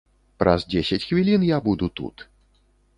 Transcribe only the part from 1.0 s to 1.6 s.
хвілін я